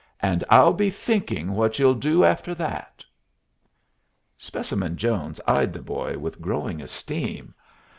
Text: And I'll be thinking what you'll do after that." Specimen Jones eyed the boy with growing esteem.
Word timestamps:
And 0.19 0.43
I'll 0.49 0.73
be 0.73 0.89
thinking 0.89 1.51
what 1.51 1.77
you'll 1.77 1.93
do 1.93 2.23
after 2.23 2.55
that." 2.55 3.05
Specimen 4.35 4.97
Jones 4.97 5.39
eyed 5.45 5.73
the 5.73 5.83
boy 5.83 6.17
with 6.17 6.41
growing 6.41 6.81
esteem. 6.81 7.53